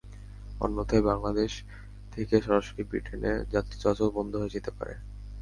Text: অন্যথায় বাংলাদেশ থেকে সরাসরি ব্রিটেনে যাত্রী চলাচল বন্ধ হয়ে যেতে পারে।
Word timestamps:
অন্যথায় 0.61 1.03
বাংলাদেশ 1.09 1.51
থেকে 2.13 2.35
সরাসরি 2.41 2.83
ব্রিটেনে 2.83 3.31
যাত্রী 3.53 3.75
চলাচল 3.79 4.09
বন্ধ 4.17 4.31
হয়ে 4.35 4.55
যেতে 4.55 4.71
পারে। 4.77 4.93